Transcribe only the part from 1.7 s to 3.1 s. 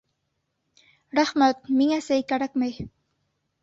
миңә сәй кәрәкмәй